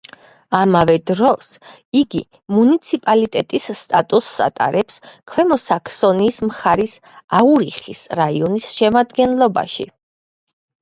ამავე 0.59 0.93
დროს, 1.09 1.49
იგი 1.99 2.21
მუნიციპალიტეტის 2.53 3.67
სტატუსს 3.81 4.41
ატარებს 4.45 4.97
ქვემო 5.33 5.59
საქსონიის 5.65 6.41
მხარის 6.51 6.97
აურიხის 7.41 8.01
რაიონის 8.21 8.71
შემადგენლობაში. 8.79 9.87